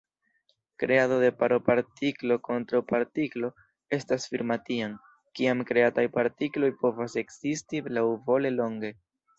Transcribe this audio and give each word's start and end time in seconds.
Kreado 0.83 1.17
de 1.23 1.27
paro 1.41 1.59
partiklo-kontraŭpartiklo 1.67 3.51
estas 3.99 4.27
firma 4.33 4.59
tiam, 4.71 4.97
kiam 5.41 5.65
kreataj 5.73 6.09
partikloj 6.19 6.75
povas 6.83 7.21
ekzisti 7.25 7.87
laŭvole 7.99 8.57
longe. 8.61 8.95